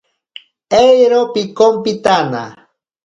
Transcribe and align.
Eero 0.79 1.19
pikompitana. 1.33 2.43